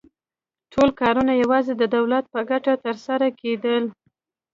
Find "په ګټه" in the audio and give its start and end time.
2.33-2.73